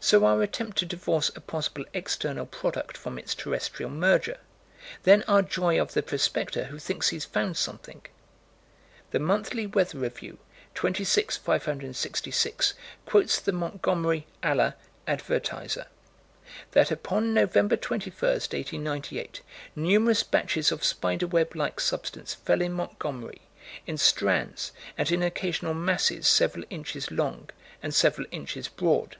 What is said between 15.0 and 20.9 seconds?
Advertiser: That, upon Nov. 21, 1898, numerous batches of